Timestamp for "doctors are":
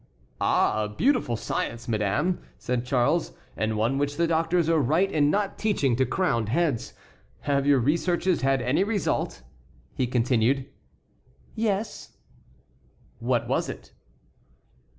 4.25-4.79